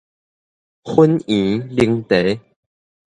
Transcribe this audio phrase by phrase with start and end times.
[0.83, 2.01] 粉圓奶
[2.33, 2.41] 茶